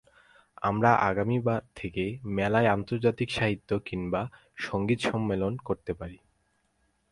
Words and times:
আমরা 0.61 0.91
আগামীবার 1.01 1.61
থেকে 1.75 2.03
মেলায় 2.29 2.71
আন্তর্জাতিক 2.71 3.29
সাহিত্য 3.31 3.69
কিংবা 3.85 4.21
সংগীত 4.61 4.99
সম্মেলন 5.01 5.53
করতে 5.65 5.91
পারি। 5.93 6.17